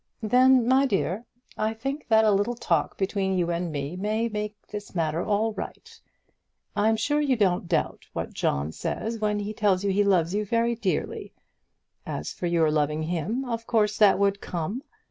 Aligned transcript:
"Then, 0.23 0.67
my 0.67 0.87
dear, 0.87 1.25
I 1.59 1.75
think 1.75 2.07
that 2.07 2.25
a 2.25 2.31
little 2.31 2.55
talk 2.55 2.97
between 2.97 3.37
you 3.37 3.51
and 3.51 3.71
me 3.71 3.95
may 3.95 4.27
make 4.29 4.55
this 4.65 4.95
matter 4.95 5.23
all 5.23 5.53
right. 5.53 5.99
I'm 6.75 6.95
sure 6.95 7.21
you 7.21 7.35
don't 7.35 7.67
doubt 7.67 8.07
John 8.33 8.73
when 9.19 9.37
he 9.37 9.53
says 9.53 9.83
that 9.83 9.83
he 9.91 10.03
loves 10.03 10.33
you 10.33 10.43
very 10.43 10.73
dearly. 10.73 11.33
As 12.03 12.33
for 12.33 12.47
your 12.47 12.71
loving 12.71 13.03
him, 13.03 13.45
of 13.45 13.67
course 13.67 13.99
that 13.99 14.17
would 14.17 14.41
come. 14.41 14.81